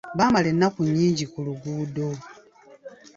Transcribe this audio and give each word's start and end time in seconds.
Baamala 0.17 0.47
ennaku 0.53 0.79
nnyingi 0.87 1.25
ku 1.31 1.39
luguudo. 1.45 2.09